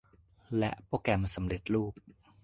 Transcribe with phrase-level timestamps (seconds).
[0.57, 1.93] และโปรแกรมสำเร็จรูป